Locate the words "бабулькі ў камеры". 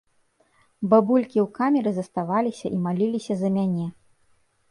0.93-1.91